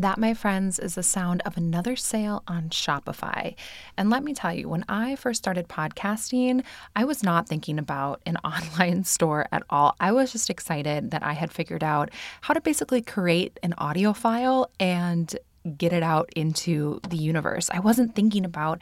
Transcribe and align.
That, 0.00 0.16
my 0.16 0.32
friends, 0.32 0.78
is 0.78 0.94
the 0.94 1.02
sound 1.02 1.42
of 1.44 1.58
another 1.58 1.94
sale 1.94 2.42
on 2.48 2.70
Shopify. 2.70 3.54
And 3.98 4.08
let 4.08 4.24
me 4.24 4.32
tell 4.32 4.50
you, 4.50 4.66
when 4.66 4.82
I 4.88 5.14
first 5.14 5.36
started 5.36 5.68
podcasting, 5.68 6.64
I 6.96 7.04
was 7.04 7.22
not 7.22 7.46
thinking 7.46 7.78
about 7.78 8.22
an 8.24 8.38
online 8.44 9.04
store 9.04 9.46
at 9.52 9.62
all. 9.68 9.96
I 10.00 10.12
was 10.12 10.32
just 10.32 10.48
excited 10.48 11.10
that 11.10 11.22
I 11.22 11.34
had 11.34 11.52
figured 11.52 11.84
out 11.84 12.08
how 12.40 12.54
to 12.54 12.62
basically 12.62 13.02
create 13.02 13.60
an 13.62 13.74
audio 13.76 14.14
file 14.14 14.70
and 14.80 15.36
get 15.76 15.92
it 15.92 16.02
out 16.02 16.30
into 16.34 17.00
the 17.06 17.18
universe. 17.18 17.68
I 17.70 17.80
wasn't 17.80 18.14
thinking 18.14 18.46
about 18.46 18.80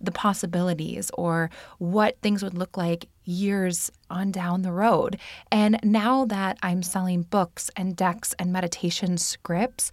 the 0.00 0.12
possibilities 0.12 1.10
or 1.12 1.50
what 1.76 2.18
things 2.22 2.42
would 2.42 2.56
look 2.56 2.78
like 2.78 3.04
years 3.26 3.92
on 4.08 4.30
down 4.30 4.62
the 4.62 4.72
road. 4.72 5.18
And 5.52 5.78
now 5.82 6.24
that 6.24 6.56
I'm 6.62 6.82
selling 6.82 7.20
books 7.20 7.70
and 7.76 7.94
decks 7.94 8.34
and 8.38 8.50
meditation 8.50 9.18
scripts, 9.18 9.92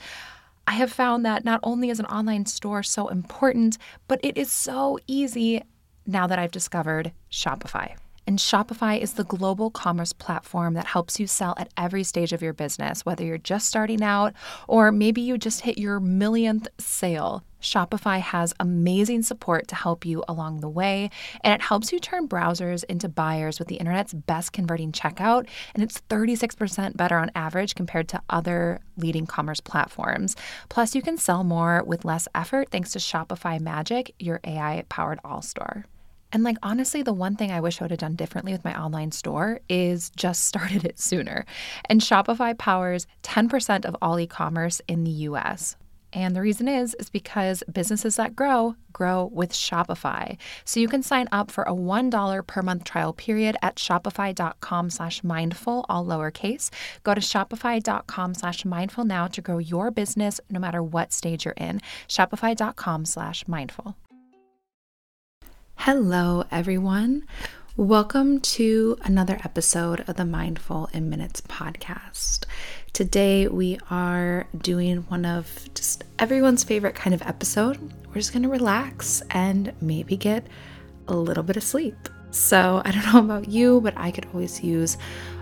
I 0.68 0.74
have 0.74 0.92
found 0.92 1.26
that 1.26 1.44
not 1.44 1.60
only 1.64 1.90
is 1.90 2.00
an 2.00 2.06
online 2.06 2.46
store 2.46 2.84
so 2.84 3.08
important, 3.08 3.78
but 4.08 4.20
it 4.24 4.38
is 4.38 4.52
so 4.52 5.00
easy 5.08 5.64
now 6.06 6.28
that 6.28 6.40
I've 6.40 6.52
discovered 6.52 7.12
Shopify. 7.32 7.96
And 8.28 8.38
Shopify 8.38 9.00
is 9.00 9.14
the 9.14 9.24
global 9.24 9.72
commerce 9.72 10.14
platform 10.14 10.76
that 10.76 10.86
helps 10.86 11.20
you 11.20 11.28
sell 11.28 11.56
at 11.58 11.72
every 11.76 12.04
stage 12.04 12.34
of 12.34 12.42
your 12.42 12.54
business, 12.54 13.06
whether 13.06 13.26
you're 13.26 13.38
just 13.38 13.68
starting 13.68 14.04
out 14.04 14.34
or 14.68 14.92
maybe 14.92 15.22
you 15.22 15.38
just 15.38 15.62
hit 15.62 15.78
your 15.78 16.00
millionth 16.00 16.68
sale. 16.78 17.44
Shopify 17.62 18.20
has 18.20 18.54
amazing 18.60 19.22
support 19.22 19.68
to 19.70 19.76
help 19.76 20.06
you 20.06 20.24
along 20.28 20.60
the 20.60 20.70
way, 20.70 21.10
and 21.44 21.54
it 21.54 21.62
helps 21.62 21.92
you 21.92 22.00
turn 22.00 22.28
browsers 22.28 22.84
into 22.86 23.08
buyers 23.08 23.60
with 23.60 23.68
the 23.68 23.76
internet's 23.76 24.14
best 24.14 24.52
converting 24.52 24.92
checkout, 24.92 25.48
and 25.74 25.84
it's 25.84 26.02
36% 26.10 26.98
better 26.98 27.18
on 27.18 27.32
average 27.36 27.76
compared 27.76 28.08
to 28.10 28.22
other 28.30 28.82
leading 28.98 29.26
commerce 29.26 29.62
platforms. 29.62 30.36
Plus, 30.70 30.96
you 30.96 31.02
can 31.02 31.18
sell 31.18 31.44
more 31.44 31.84
with 31.86 32.04
less 32.04 32.28
effort 32.36 32.70
thanks 32.70 32.92
to 32.92 33.00
Shopify 33.00 33.60
Magic, 33.60 34.14
your 34.20 34.40
AI 34.44 34.84
powered 34.90 35.20
all 35.24 35.42
store. 35.42 35.86
And 36.34 36.44
like 36.44 36.58
honestly, 36.64 37.04
the 37.04 37.14
one 37.14 37.36
thing 37.36 37.52
I 37.52 37.60
wish 37.60 37.82
I 37.82 37.84
would 37.84 37.92
have 37.92 38.00
done 38.00 38.16
differently 38.16 38.54
with 38.54 38.64
my 38.64 38.80
online 38.80 39.12
store 39.12 39.60
is 39.68 40.10
just 40.12 40.44
started 40.48 40.86
it 40.86 41.00
sooner. 41.00 41.46
And 41.86 42.02
Shopify 42.02 42.58
powers 42.58 43.08
10% 43.24 43.86
of 43.86 43.96
all 44.02 44.20
e-commerce 44.20 44.82
in 44.88 45.04
the 45.04 45.12
US. 45.12 45.76
And 46.14 46.36
the 46.36 46.42
reason 46.42 46.68
is 46.68 46.94
is 46.96 47.10
because 47.10 47.64
businesses 47.72 48.16
that 48.18 48.36
grow 48.36 48.76
grow 48.92 49.30
with 49.34 49.54
Shopify. 49.54 50.38
So 50.66 50.80
you 50.80 50.88
can 50.88 51.04
sign 51.04 51.28
up 51.32 51.50
for 51.50 51.64
a 51.64 51.74
$1 51.74 52.48
per 52.48 52.62
month 52.62 52.84
trial 52.84 53.14
period 53.14 53.56
at 53.62 53.78
shopify.com 53.78 54.90
slash 54.90 55.24
mindful, 55.24 55.86
all 55.88 56.06
lowercase. 56.06 56.70
Go 57.04 57.14
to 57.14 57.22
shopify.com 57.22 58.34
slash 58.34 58.66
mindful 58.66 59.06
now 59.06 59.28
to 59.28 59.42
grow 59.42 59.58
your 59.60 59.92
business 59.92 60.40
no 60.50 60.60
matter 60.60 60.84
what 60.84 61.14
stage 61.14 61.46
you're 61.46 61.54
in. 61.56 61.82
Shopify.com 62.08 63.06
slash 63.06 63.48
mindful. 63.48 63.96
Hello, 65.76 66.44
everyone. 66.52 67.24
Welcome 67.78 68.42
to 68.42 68.98
another 69.04 69.40
episode 69.46 70.04
of 70.10 70.18
the 70.18 70.26
Mindful 70.26 70.90
in 70.92 71.10
Minutes 71.10 71.40
podcast. 71.40 72.44
Today, 72.92 73.48
we 73.48 73.80
are 73.90 74.46
doing 74.58 75.06
one 75.08 75.24
of 75.24 75.70
just 75.74 76.04
everyone's 76.20 76.66
favorite 76.66 76.96
kind 76.96 77.14
of 77.14 77.22
episode. 77.22 77.80
We're 78.10 78.16
just 78.16 78.34
going 78.34 78.44
to 78.44 78.50
relax 78.50 79.24
and 79.30 79.72
maybe 79.80 80.18
get 80.18 80.46
a 81.08 81.16
little 81.16 81.44
bit 81.44 81.56
of 81.56 81.64
sleep. 81.64 82.10
So, 82.32 82.82
I 82.84 82.92
don't 82.92 83.06
know 83.14 83.20
about 83.20 83.48
you, 83.48 83.80
but 83.80 83.94
I 83.96 84.12
could 84.12 84.28
always 84.34 84.62
use 84.62 84.98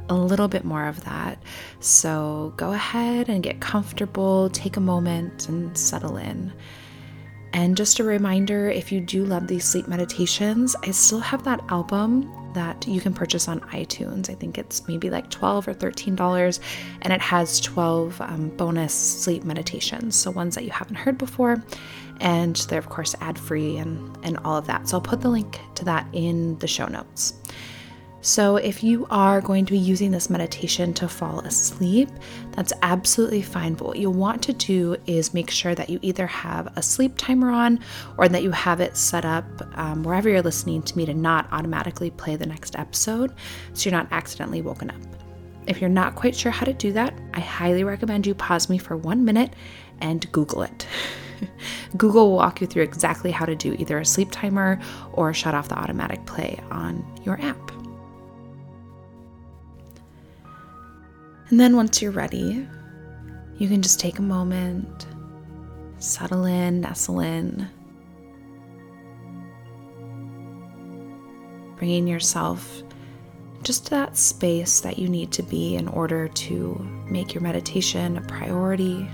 a 0.08 0.14
little 0.14 0.48
bit 0.48 0.64
more 0.64 0.86
of 0.86 1.04
that. 1.06 1.42
So, 1.80 2.54
go 2.58 2.74
ahead 2.74 3.30
and 3.30 3.42
get 3.42 3.60
comfortable, 3.60 4.52
take 4.52 4.78
a 4.78 4.82
moment, 4.82 5.50
and 5.50 5.76
settle 5.76 6.18
in. 6.18 6.54
And 7.54 7.76
just 7.76 8.00
a 8.00 8.04
reminder 8.04 8.70
if 8.70 8.92
you 8.92 9.02
do 9.02 9.26
love 9.26 9.48
these 9.48 9.66
sleep 9.66 9.88
meditations, 9.88 10.76
I 10.84 10.92
still 10.92 11.20
have 11.20 11.44
that 11.44 11.62
album 11.70 12.32
that 12.54 12.88
you 12.88 13.00
can 13.02 13.14
purchase 13.14 13.48
on 13.48 13.60
iTunes. 13.62 14.30
I 14.30 14.34
think 14.34 14.58
it's 14.58 14.88
maybe 14.88 15.10
like 15.10 15.30
12 15.30 15.68
or 15.68 15.74
$13, 15.74 16.60
and 17.02 17.14
it 17.14 17.22
has 17.22 17.60
12 17.60 18.22
um, 18.22 18.50
bonus 18.50 18.94
sleep 18.94 19.44
meditations. 19.44 20.16
So, 20.16 20.32
ones 20.32 20.56
that 20.56 20.64
you 20.64 20.72
haven't 20.72 20.96
heard 20.96 21.18
before, 21.18 21.64
and 22.20 22.56
they're, 22.56 22.80
of 22.80 22.90
course, 22.90 23.16
ad 23.22 23.38
free 23.38 23.78
and, 23.78 24.18
and 24.24 24.38
all 24.40 24.58
of 24.58 24.68
that. 24.68 24.90
So, 24.90 24.98
I'll 24.98 25.02
put 25.02 25.22
the 25.22 25.30
link 25.30 25.60
to 25.76 25.86
that 25.86 26.08
in 26.14 26.58
the 26.60 26.68
show 26.68 26.88
notes. 26.88 27.34
So, 28.22 28.58
if 28.58 28.84
you 28.84 29.08
are 29.10 29.40
going 29.40 29.66
to 29.66 29.72
be 29.72 29.78
using 29.78 30.12
this 30.12 30.30
meditation 30.30 30.94
to 30.96 31.08
fall 31.08 31.40
asleep, 31.40 32.10
that's 32.52 32.74
absolutely 32.82 33.42
fine. 33.42 33.76
But 33.76 33.88
what 33.88 33.98
you'll 33.98 34.12
want 34.12 34.44
to 34.44 34.54
do 34.54 34.98
is 35.06 35.34
make 35.34 35.50
sure 35.50 35.74
that 35.74 35.90
you 35.90 36.00
either 36.02 36.28
have 36.28 36.68
a 36.76 36.82
sleep 36.82 37.14
timer 37.18 37.50
on 37.50 37.80
or 38.18 38.28
that 38.28 38.44
you 38.44 38.52
have 38.52 38.82
it 38.82 38.98
set 38.98 39.24
up 39.24 39.46
um, 39.78 40.04
wherever 40.04 40.28
you're 40.28 40.42
listening 40.42 40.82
to 40.84 40.98
me 40.98 41.06
to 41.06 41.14
not 41.14 41.48
automatically 41.54 42.10
play 42.12 42.36
the 42.36 42.46
next 42.46 42.78
episode 42.78 43.34
so 43.74 43.90
you're 43.90 43.98
not 43.98 44.12
accidentally 44.12 44.62
woken 44.62 44.90
up. 44.90 45.02
If 45.68 45.80
you're 45.80 45.90
not 45.90 46.16
quite 46.16 46.36
sure 46.36 46.52
how 46.52 46.66
to 46.66 46.74
do 46.74 46.92
that, 46.94 47.14
I 47.34 47.40
highly 47.40 47.86
recommend 47.86 48.28
you 48.28 48.36
pause 48.36 48.70
me 48.70 48.78
for 48.78 48.98
one 48.98 49.24
minute 49.24 49.54
and 50.02 50.30
Google 50.34 50.64
it. 50.64 50.86
Google 51.98 52.32
will 52.32 52.36
walk 52.36 52.60
you 52.60 52.68
through 52.68 52.84
exactly 52.84 53.32
how 53.32 53.46
to 53.46 53.56
do 53.56 53.76
either 53.80 53.98
a 53.98 54.06
sleep 54.06 54.30
timer 54.32 54.78
or 55.14 55.34
shut 55.34 55.54
off 55.54 55.70
the 55.70 55.78
automatic 55.78 56.26
play 56.26 56.60
on 56.70 57.06
your 57.24 57.40
app. 57.42 57.79
And 61.50 61.60
then 61.60 61.76
once 61.76 62.00
you're 62.00 62.12
ready, 62.12 62.68
you 63.58 63.68
can 63.68 63.82
just 63.82 64.00
take 64.00 64.20
a 64.20 64.24
moment, 64.24 65.08
settle 65.98 66.46
in, 66.46 66.82
nestle 66.82 67.22
in, 67.22 67.68
bringing 71.76 72.08
yourself 72.08 72.84
just 73.64 73.86
to 73.86 73.90
that 73.92 74.16
space 74.16 74.80
that 74.82 75.00
you 75.00 75.10
need 75.10 75.32
to 75.32 75.44
be 75.44 75.76
in 75.76 75.88
order 75.88 76.28
to 76.28 76.76
make 77.10 77.34
your 77.34 77.42
meditation 77.42 78.18
a 78.18 78.22
priority. 78.22 79.10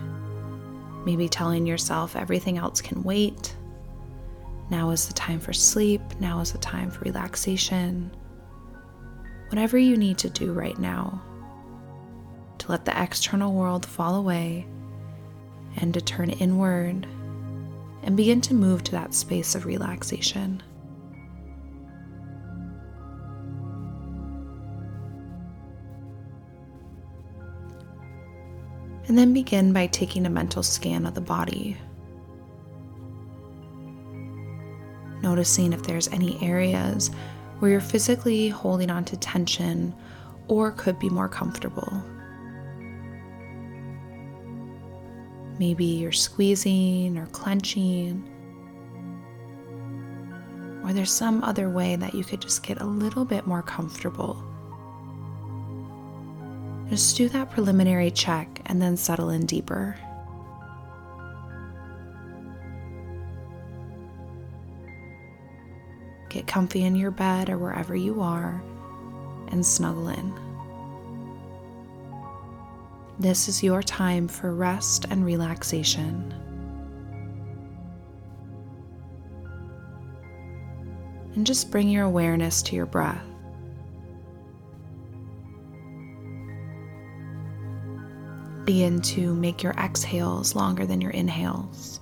Maybe 1.06 1.30
telling 1.30 1.66
yourself 1.66 2.18
everything 2.18 2.58
else 2.58 2.82
can 2.82 3.02
wait. 3.02 3.56
Now 4.70 4.90
is 4.90 5.08
the 5.08 5.14
time 5.14 5.40
for 5.40 5.54
sleep. 5.54 6.02
Now 6.20 6.42
is 6.42 6.52
the 6.52 6.58
time 6.58 6.92
for 6.92 7.00
relaxation. 7.06 8.12
Whatever 9.50 9.78
you 9.78 9.96
need 9.96 10.18
to 10.18 10.30
do 10.30 10.52
right 10.52 10.78
now 10.78 11.24
to 12.60 12.72
let 12.72 12.86
the 12.86 13.02
external 13.02 13.54
world 13.54 13.86
fall 13.86 14.16
away 14.16 14.66
and 15.78 15.94
to 15.94 16.02
turn 16.02 16.30
inward 16.30 17.08
and 18.04 18.16
begin 18.16 18.40
to 18.40 18.54
move 18.54 18.84
to 18.84 18.92
that 18.92 19.14
space 19.14 19.56
of 19.56 19.66
relaxation. 19.66 20.62
And 29.08 29.18
then 29.18 29.34
begin 29.34 29.74
by 29.74 29.88
taking 29.88 30.26
a 30.26 30.30
mental 30.30 30.64
scan 30.64 31.06
of 31.06 31.14
the 31.14 31.22
body. 31.22 31.78
Noticing 35.22 35.74
if 35.74 35.84
there's 35.84 36.08
any 36.08 36.42
areas 36.44 37.12
where 37.60 37.72
you're 37.72 37.82
physically 37.82 38.50
holding 38.50 38.90
on 38.90 39.06
to 39.06 39.18
tension 39.18 39.94
or 40.48 40.72
could 40.72 41.00
be 41.00 41.10
more 41.10 41.30
comfortable. 41.30 42.04
Maybe 45.58 45.86
you're 45.86 46.12
squeezing 46.12 47.18
or 47.18 47.28
clenching, 47.28 48.24
or 50.84 50.94
there's 50.94 51.12
some 51.12 51.44
other 51.44 51.70
way 51.70 51.96
that 51.96 52.14
you 52.14 52.24
could 52.24 52.42
just 52.42 52.62
get 52.62 52.82
a 52.82 52.86
little 52.86 53.26
bit 53.26 53.48
more 53.48 53.62
comfortable. 53.64 54.44
Just 56.90 57.18
do 57.18 57.28
that 57.30 57.50
preliminary 57.50 58.12
check 58.12 58.62
and 58.68 58.82
then 58.82 58.96
settle 58.96 59.30
in 59.30 59.46
deeper. 59.46 59.98
Get 66.30 66.46
comfy 66.46 66.84
in 66.84 66.96
your 66.96 67.12
bed 67.12 67.50
or 67.50 67.58
wherever 67.58 67.96
you 67.96 68.22
are 68.22 68.62
and 69.48 69.66
snuggle 69.66 70.10
in. 70.10 70.45
This 73.18 73.48
is 73.48 73.64
your 73.64 73.82
time 73.82 74.28
for 74.28 74.54
rest 74.54 75.06
and 75.10 75.26
relaxation. 75.26 76.34
And 81.34 81.46
just 81.46 81.72
bring 81.72 81.88
your 81.88 82.04
awareness 82.04 82.62
to 82.64 82.76
your 82.76 82.86
breath. 82.86 83.24
Begin 88.66 89.02
to 89.02 89.34
make 89.34 89.64
your 89.64 89.74
exhales 89.74 90.56
longer 90.56 90.86
than 90.86 91.00
your 91.00 91.12
inhales. 91.12 92.02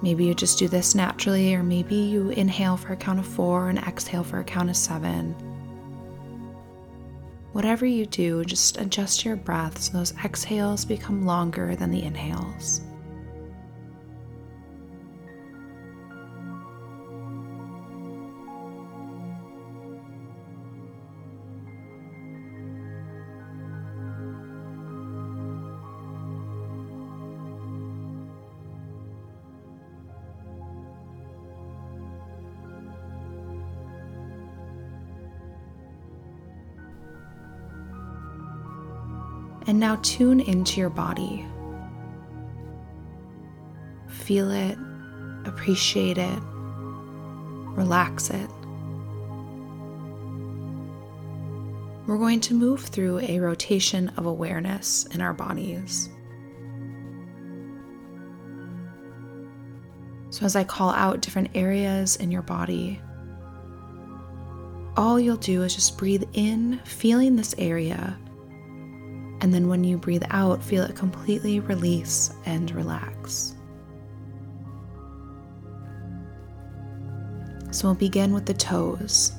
Maybe 0.00 0.24
you 0.24 0.34
just 0.34 0.58
do 0.58 0.68
this 0.68 0.94
naturally, 0.94 1.54
or 1.54 1.62
maybe 1.62 1.96
you 1.96 2.30
inhale 2.30 2.76
for 2.76 2.92
a 2.92 2.96
count 2.96 3.18
of 3.18 3.26
four 3.26 3.68
and 3.68 3.78
exhale 3.78 4.24
for 4.24 4.40
a 4.40 4.44
count 4.44 4.70
of 4.70 4.76
seven. 4.76 5.51
Whatever 7.52 7.84
you 7.84 8.06
do, 8.06 8.44
just 8.44 8.78
adjust 8.78 9.24
your 9.24 9.36
breath 9.36 9.78
so 9.80 9.92
those 9.92 10.14
exhales 10.24 10.86
become 10.86 11.26
longer 11.26 11.76
than 11.76 11.90
the 11.90 12.02
inhales. 12.02 12.80
And 39.66 39.78
now 39.78 39.96
tune 40.02 40.40
into 40.40 40.80
your 40.80 40.90
body. 40.90 41.46
Feel 44.08 44.50
it, 44.50 44.76
appreciate 45.44 46.18
it, 46.18 46.38
relax 46.42 48.30
it. 48.30 48.50
We're 52.06 52.18
going 52.18 52.40
to 52.40 52.54
move 52.54 52.80
through 52.80 53.20
a 53.20 53.38
rotation 53.38 54.08
of 54.16 54.26
awareness 54.26 55.06
in 55.06 55.20
our 55.20 55.32
bodies. 55.32 56.10
So, 60.30 60.44
as 60.44 60.56
I 60.56 60.64
call 60.64 60.90
out 60.90 61.20
different 61.20 61.50
areas 61.54 62.16
in 62.16 62.32
your 62.32 62.42
body, 62.42 63.00
all 64.96 65.20
you'll 65.20 65.36
do 65.36 65.62
is 65.62 65.74
just 65.74 65.96
breathe 65.96 66.24
in, 66.32 66.80
feeling 66.84 67.36
this 67.36 67.54
area 67.58 68.18
and 69.42 69.52
then 69.52 69.68
when 69.68 69.82
you 69.82 69.98
breathe 69.98 70.22
out, 70.30 70.62
feel 70.62 70.84
it 70.84 70.94
completely 70.94 71.58
release 71.58 72.32
and 72.46 72.70
relax. 72.70 73.56
So 77.72 77.88
we'll 77.88 77.96
begin 77.96 78.32
with 78.32 78.46
the 78.46 78.54
toes. 78.54 79.32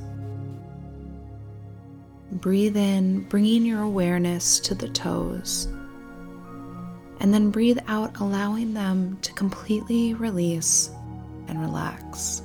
Breathe 2.33 2.75
in, 2.75 3.21
bringing 3.29 3.65
your 3.65 3.81
awareness 3.81 4.59
to 4.61 4.75
the 4.75 4.89
toes. 4.89 5.69
And 7.21 7.33
then 7.33 7.49
breathe 7.49 7.79
out, 7.87 8.19
allowing 8.19 8.73
them 8.73 9.17
to 9.21 9.31
completely 9.31 10.15
release 10.15 10.89
and 11.47 11.61
relax. 11.61 12.41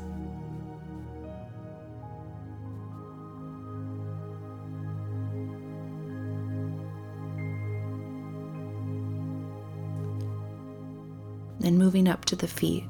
Then 11.69 11.77
moving 11.77 12.09
up 12.09 12.25
to 12.25 12.35
the 12.35 12.49
feet. 12.49 12.83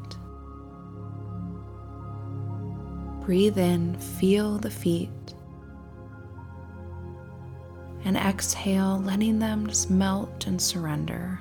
Breathe 3.27 3.59
in, 3.59 3.99
feel 3.99 4.57
the 4.57 4.71
feet, 4.71 5.11
and 8.05 8.17
exhale, 8.17 9.03
letting 9.05 9.41
them 9.41 9.67
just 9.67 9.91
melt 9.91 10.47
and 10.47 10.63
surrender. 10.63 11.41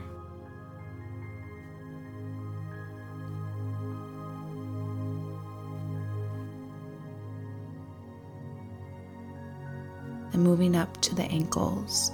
Then 10.31 10.41
moving 10.41 10.75
up 10.75 10.99
to 11.01 11.13
the 11.13 11.25
ankles. 11.25 12.11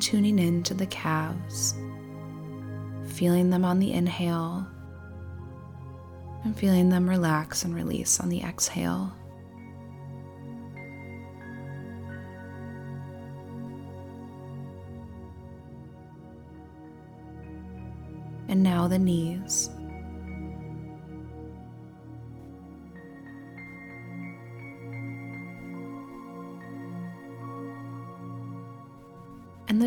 Tuning 0.00 0.38
in 0.38 0.62
to 0.64 0.74
the 0.74 0.86
calves, 0.86 1.74
feeling 3.06 3.50
them 3.50 3.64
on 3.64 3.78
the 3.78 3.92
inhale 3.92 4.66
and 6.44 6.56
feeling 6.56 6.90
them 6.90 7.08
relax 7.08 7.64
and 7.64 7.74
release 7.74 8.20
on 8.20 8.28
the 8.28 8.42
exhale. 8.42 9.12
And 18.48 18.62
now 18.62 18.86
the 18.86 18.98
knees. 18.98 19.70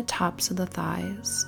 Tops 0.08 0.50
of 0.50 0.56
the 0.56 0.66
thighs. 0.66 1.46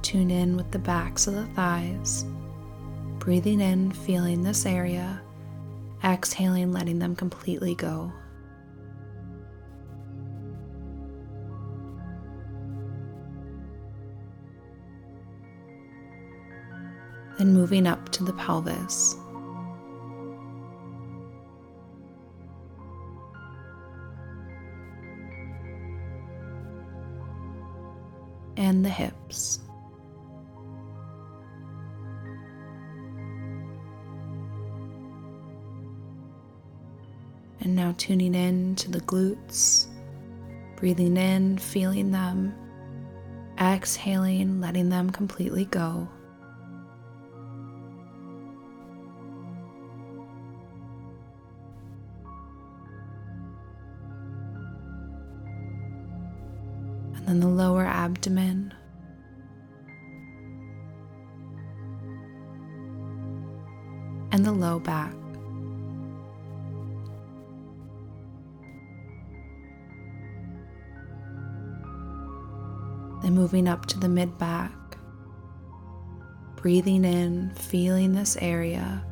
Tune 0.00 0.30
in 0.30 0.56
with 0.56 0.70
the 0.70 0.78
backs 0.78 1.26
of 1.26 1.34
the 1.34 1.46
thighs, 1.48 2.24
breathing 3.18 3.60
in, 3.60 3.90
feeling 3.90 4.42
this 4.42 4.64
area, 4.64 5.20
exhaling, 6.04 6.72
letting 6.72 6.98
them 6.98 7.16
completely 7.16 7.74
go. 7.74 8.12
Then 17.38 17.52
moving 17.52 17.86
up 17.86 18.10
to 18.10 18.24
the 18.24 18.32
pelvis. 18.34 19.16
Tuning 37.98 38.34
in 38.34 38.76
to 38.76 38.90
the 38.90 39.00
glutes, 39.00 39.86
breathing 40.76 41.16
in, 41.16 41.58
feeling 41.58 42.10
them, 42.10 42.54
exhaling, 43.60 44.60
letting 44.60 44.88
them 44.88 45.10
completely 45.10 45.64
go. 45.66 46.08
and 57.26 57.42
then 57.42 57.48
the 57.48 57.48
lower 57.48 57.86
abdomen. 57.86 58.74
And 64.30 64.44
the 64.44 64.52
low 64.52 64.78
back. 64.78 65.14
Then 73.24 73.34
moving 73.34 73.66
up 73.66 73.86
to 73.86 73.98
the 73.98 74.08
mid 74.08 74.36
back, 74.36 74.98
breathing 76.56 77.06
in, 77.06 77.54
feeling 77.54 78.12
this 78.12 78.36
area. 78.36 79.02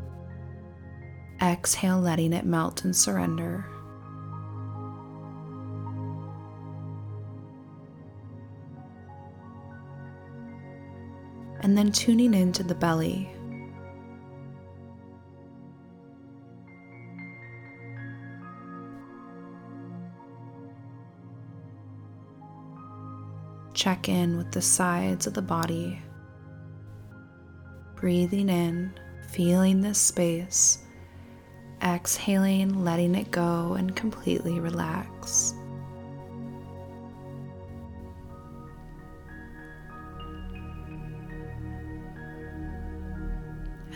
Exhale, 1.40 1.98
letting 1.98 2.34
it 2.34 2.44
melt 2.44 2.84
and 2.84 2.94
surrender. 2.94 3.66
and 11.62 11.78
then 11.78 11.92
tuning 11.92 12.34
into 12.34 12.62
the 12.62 12.74
belly. 12.74 13.30
Check 23.82 24.08
in 24.08 24.36
with 24.36 24.52
the 24.52 24.62
sides 24.62 25.26
of 25.26 25.34
the 25.34 25.42
body, 25.42 26.00
breathing 27.96 28.48
in 28.48 28.94
feeling 29.30 29.80
this 29.80 29.98
space, 29.98 30.78
exhaling, 31.82 32.84
letting 32.84 33.16
it 33.16 33.32
go, 33.32 33.72
and 33.72 33.96
completely 33.96 34.60
relax. 34.60 35.54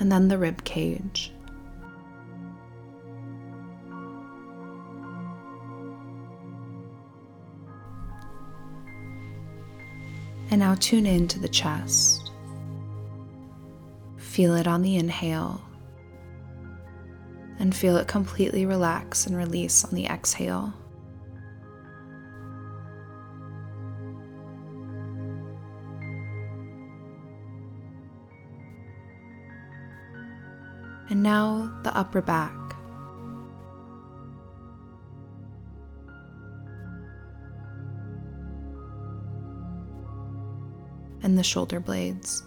And 0.01 0.11
then 0.11 0.27
the 0.27 0.37
rib 0.37 0.65
cage. 0.65 1.31
And 10.51 10.61
now 10.61 10.75
tune 10.75 11.07
in 11.07 11.29
to 11.29 11.39
the 11.39 11.49
chest. 11.49 12.31
Feel 14.17 14.55
it 14.55 14.67
on 14.67 14.83
the 14.83 14.97
inhale 14.97 15.61
and 17.59 17.75
feel 17.75 17.97
it 17.97 18.07
completely 18.07 18.67
relax 18.67 19.27
and 19.27 19.37
release 19.37 19.85
on 19.85 19.95
the 19.95 20.07
exhale. 20.07 20.73
And 31.09 31.23
now 31.23 31.81
the 31.83 31.97
upper 31.97 32.21
back. 32.21 32.66
And 41.27 41.37
the 41.37 41.43
shoulder 41.43 41.81
blades. 41.81 42.45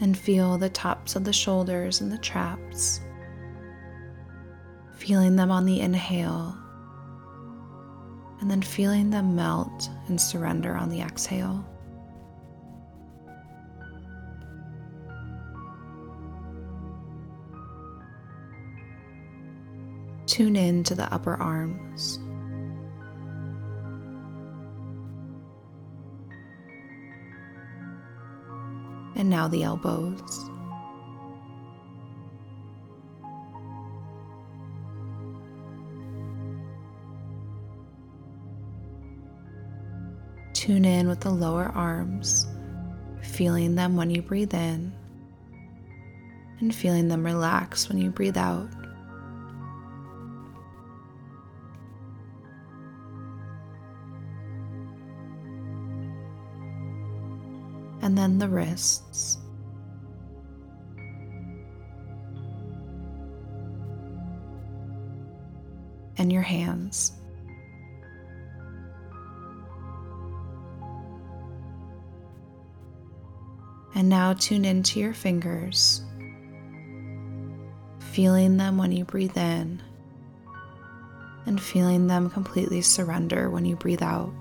and 0.00 0.16
feel 0.16 0.56
the 0.56 0.70
tops 0.70 1.16
of 1.16 1.24
the 1.24 1.32
shoulders 1.34 2.00
and 2.00 2.10
the 2.10 2.18
traps, 2.18 3.00
feeling 4.94 5.36
them 5.36 5.50
on 5.50 5.66
the 5.66 5.80
inhale, 5.80 6.56
and 8.40 8.50
then 8.50 8.62
feeling 8.62 9.10
them 9.10 9.36
melt 9.36 9.90
and 10.08 10.18
surrender 10.18 10.74
on 10.76 10.88
the 10.88 11.02
exhale. 11.02 11.62
Tune 20.36 20.54
in 20.54 20.84
to 20.84 20.94
the 20.94 21.10
upper 21.14 21.34
arms. 21.34 22.18
and 29.14 29.30
now 29.30 29.48
the 29.48 29.62
elbows. 29.62 30.20
Tune 40.52 40.84
in 40.84 41.08
with 41.08 41.20
the 41.20 41.30
lower 41.30 41.72
arms, 41.74 42.46
feeling 43.22 43.74
them 43.74 43.96
when 43.96 44.10
you 44.10 44.20
breathe 44.20 44.52
in 44.52 44.92
and 46.60 46.74
feeling 46.74 47.08
them 47.08 47.24
relax 47.24 47.88
when 47.88 47.96
you 47.96 48.10
breathe 48.10 48.36
out. 48.36 48.68
And 58.06 58.16
then 58.16 58.38
the 58.38 58.48
wrists. 58.48 59.36
And 66.16 66.32
your 66.32 66.42
hands. 66.42 67.10
And 73.96 74.08
now 74.08 74.34
tune 74.34 74.64
into 74.64 75.00
your 75.00 75.12
fingers, 75.12 76.02
feeling 77.98 78.56
them 78.56 78.78
when 78.78 78.92
you 78.92 79.04
breathe 79.04 79.36
in, 79.36 79.82
and 81.44 81.60
feeling 81.60 82.06
them 82.06 82.30
completely 82.30 82.82
surrender 82.82 83.50
when 83.50 83.64
you 83.64 83.74
breathe 83.74 84.02
out. 84.02 84.32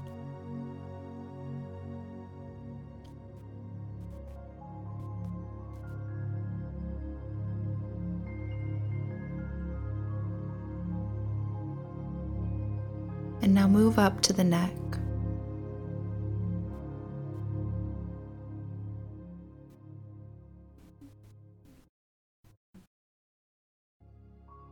And 13.41 13.53
now 13.53 13.67
move 13.67 13.99
up 13.99 14.21
to 14.21 14.33
the 14.33 14.43
neck. 14.43 14.71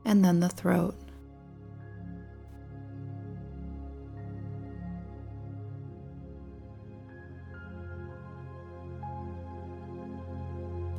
And 0.06 0.24
then 0.26 0.40
the 0.40 0.50
throat. 0.50 0.96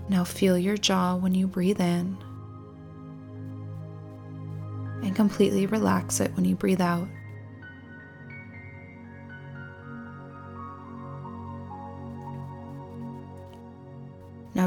Now 0.08 0.22
feel 0.22 0.56
your 0.56 0.76
jaw 0.76 1.16
when 1.16 1.34
you 1.34 1.46
breathe 1.46 1.80
in 1.80 2.16
and 5.02 5.16
completely 5.16 5.66
relax 5.66 6.20
it 6.20 6.34
when 6.36 6.44
you 6.44 6.54
breathe 6.54 6.80
out. 6.80 7.08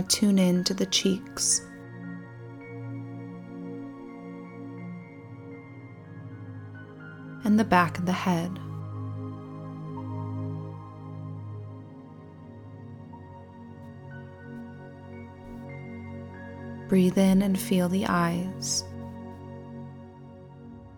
Tune 0.09 0.39
in 0.39 0.63
to 0.65 0.73
the 0.73 0.85
cheeks. 0.85 1.61
And 7.43 7.59
the 7.59 7.63
back 7.63 7.97
of 7.97 8.05
the 8.05 8.11
head. 8.11 8.59
Breathe 16.89 17.17
in 17.17 17.41
and 17.41 17.59
feel 17.59 17.89
the 17.89 18.05
eyes. 18.07 18.83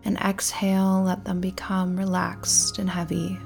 And 0.04 0.16
exhale, 0.18 1.02
let 1.02 1.24
them 1.24 1.40
become 1.40 1.96
relaxed 1.96 2.78
and 2.78 2.88
heavy. 2.88 3.38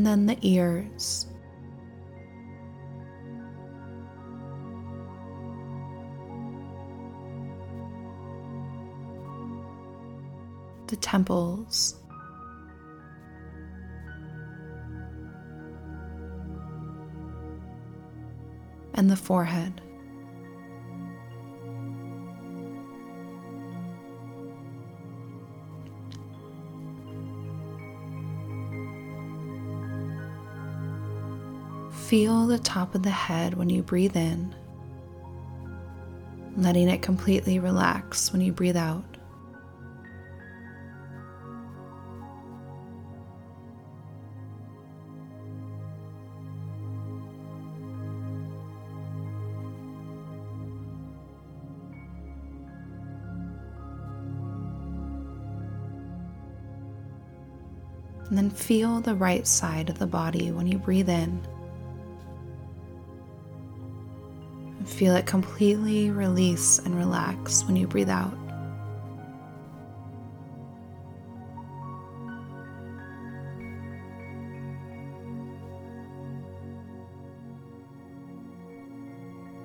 And 0.00 0.06
then 0.06 0.24
the 0.24 0.38
ears. 0.40 1.26
The 10.86 10.96
temples. 10.96 11.96
And 18.94 19.10
the 19.10 19.16
forehead. 19.16 19.82
Feel 32.10 32.48
the 32.48 32.58
top 32.58 32.96
of 32.96 33.04
the 33.04 33.10
head 33.10 33.54
when 33.54 33.70
you 33.70 33.84
breathe 33.84 34.16
in, 34.16 34.52
letting 36.56 36.88
it 36.88 37.02
completely 37.02 37.60
relax 37.60 38.32
when 38.32 38.42
you 38.42 38.50
breathe 38.50 38.76
out. 38.76 39.04
And 58.28 58.36
then 58.36 58.50
feel 58.50 59.00
the 59.00 59.14
right 59.14 59.46
side 59.46 59.88
of 59.88 60.00
the 60.00 60.08
body 60.08 60.50
when 60.50 60.66
you 60.66 60.76
breathe 60.76 61.08
in 61.08 61.40
Feel 65.00 65.16
it 65.16 65.24
completely 65.24 66.10
release 66.10 66.78
and 66.78 66.94
relax 66.94 67.64
when 67.64 67.74
you 67.74 67.86
breathe 67.86 68.10
out. 68.10 68.36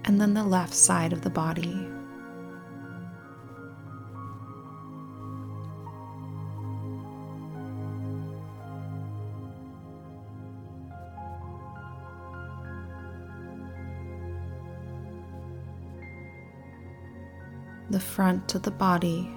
And 0.05 0.21
then 0.21 0.33
the 0.33 0.45
left 0.45 0.73
side 0.73 1.11
of 1.11 1.21
the 1.21 1.29
body. 1.29 1.85
The 17.89 17.99
front 17.99 18.55
of 18.55 18.63
the 18.63 18.71
body. 18.71 19.29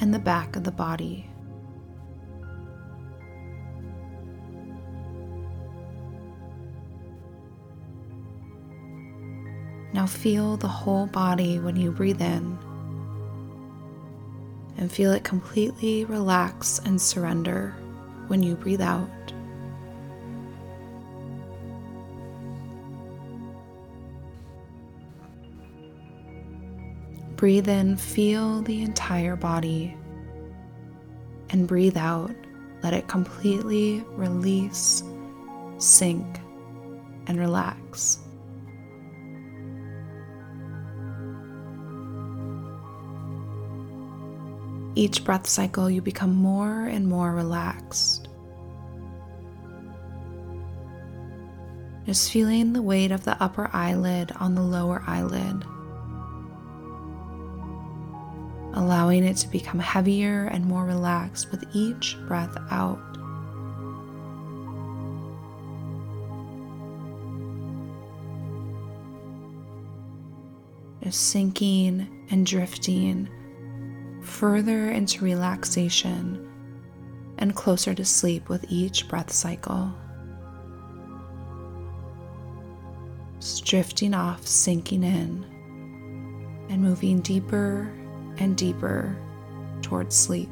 And 0.00 0.14
the 0.14 0.18
back 0.18 0.56
of 0.56 0.64
the 0.64 0.70
body. 0.70 1.28
Now 9.92 10.06
feel 10.06 10.56
the 10.56 10.68
whole 10.68 11.06
body 11.06 11.58
when 11.58 11.74
you 11.74 11.90
breathe 11.90 12.22
in 12.22 12.56
and 14.76 14.92
feel 14.92 15.12
it 15.12 15.24
completely 15.24 16.04
relax 16.04 16.78
and 16.84 17.00
surrender 17.00 17.74
when 18.28 18.42
you 18.42 18.54
breathe 18.54 18.80
out. 18.80 19.10
Breathe 27.38 27.68
in, 27.68 27.96
feel 27.96 28.62
the 28.62 28.82
entire 28.82 29.36
body, 29.36 29.96
and 31.50 31.68
breathe 31.68 31.96
out. 31.96 32.34
Let 32.82 32.94
it 32.94 33.06
completely 33.06 34.04
release, 34.08 35.04
sink, 35.78 36.40
and 37.28 37.38
relax. 37.38 38.18
Each 44.96 45.22
breath 45.22 45.46
cycle, 45.46 45.88
you 45.88 46.02
become 46.02 46.34
more 46.34 46.86
and 46.86 47.06
more 47.06 47.32
relaxed. 47.32 48.28
Just 52.04 52.32
feeling 52.32 52.72
the 52.72 52.82
weight 52.82 53.12
of 53.12 53.22
the 53.22 53.40
upper 53.40 53.70
eyelid 53.72 54.32
on 54.40 54.56
the 54.56 54.62
lower 54.62 55.04
eyelid 55.06 55.64
allowing 58.78 59.24
it 59.24 59.36
to 59.36 59.48
become 59.48 59.80
heavier 59.80 60.44
and 60.52 60.64
more 60.64 60.84
relaxed 60.84 61.50
with 61.50 61.64
each 61.74 62.16
breath 62.28 62.56
out. 62.70 63.00
Just 71.02 71.30
sinking 71.30 72.26
and 72.30 72.46
drifting 72.46 73.28
further 74.22 74.90
into 74.90 75.24
relaxation 75.24 76.48
and 77.38 77.56
closer 77.56 77.94
to 77.94 78.04
sleep 78.04 78.48
with 78.48 78.64
each 78.68 79.08
breath 79.08 79.32
cycle. 79.32 79.92
Just 83.40 83.64
drifting 83.64 84.14
off, 84.14 84.46
sinking 84.46 85.02
in, 85.02 85.44
and 86.68 86.80
moving 86.80 87.20
deeper 87.20 87.92
and 88.38 88.56
deeper 88.56 89.16
towards 89.82 90.16
sleep. 90.16 90.48